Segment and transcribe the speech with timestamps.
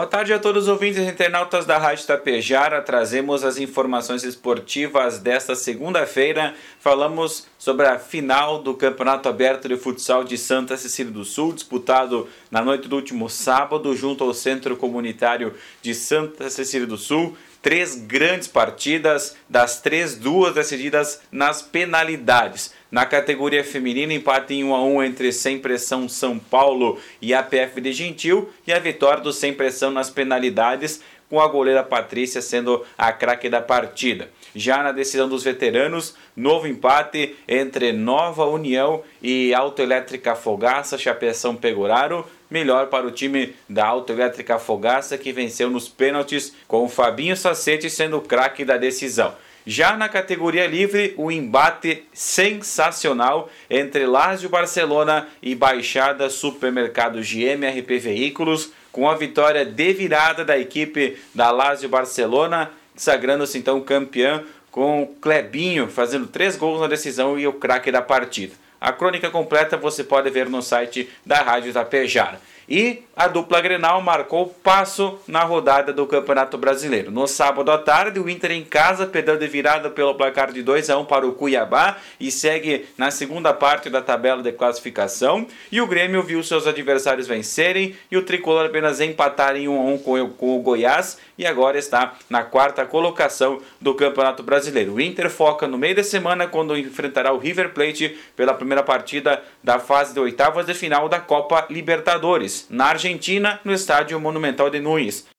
[0.00, 2.80] Boa tarde a todos os ouvintes e internautas da Rádio Tapejara.
[2.80, 6.54] Trazemos as informações esportivas desta segunda-feira.
[6.78, 12.26] Falamos sobre a final do Campeonato Aberto de Futsal de Santa Cecília do Sul, disputado
[12.50, 15.52] na noite do último sábado, junto ao Centro Comunitário
[15.82, 22.72] de Santa Cecília do Sul três grandes partidas, das três, duas decididas nas penalidades.
[22.90, 27.42] Na categoria feminina, empate em 1 a 1 entre Sem Pressão São Paulo e a
[27.42, 32.42] PF de Gentil e a vitória do Sem Pressão nas penalidades, com a goleira Patrícia
[32.42, 34.28] sendo a craque da partida.
[34.52, 42.26] Já na decisão dos veteranos, novo empate entre Nova União e Autoelétrica Fogaça, Chapeção Pegoraro,
[42.50, 47.88] melhor para o time da Autoelétrica Fogaça que venceu nos pênaltis com o Fabinho Sacete
[47.88, 49.34] sendo o craque da decisão.
[49.66, 58.72] Já na categoria livre, o embate sensacional entre Lazio Barcelona e Baixada Supermercado GMRP Veículos,
[58.90, 65.06] com a vitória de virada da equipe da Lazio Barcelona, sagrando-se então campeão com o
[65.06, 68.54] Clebinho fazendo três gols na decisão e o craque da partida.
[68.80, 72.40] A crônica completa você pode ver no site da Rádio Tapejara.
[72.70, 77.10] E a dupla Grenal marcou passo na rodada do Campeonato Brasileiro.
[77.10, 80.88] No sábado à tarde, o Inter em casa perdeu de virada pelo placar de 2
[80.88, 85.48] a 1 para o Cuiabá e segue na segunda parte da tabela de classificação.
[85.72, 89.84] E o Grêmio viu seus adversários vencerem e o Tricolor apenas empatar em 1 a
[89.84, 94.94] 1 com, o Goiás e agora está na quarta colocação do Campeonato Brasileiro.
[94.94, 99.42] O Inter foca no meio da semana quando enfrentará o River Plate pela primeira partida
[99.62, 104.80] da fase de oitavas de final da Copa Libertadores na Argentina, no estádio Monumental de
[104.80, 105.26] Nunes.